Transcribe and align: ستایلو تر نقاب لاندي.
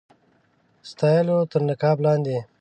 ستایلو 0.89 1.37
تر 1.51 1.61
نقاب 1.69 1.97
لاندي. 2.03 2.37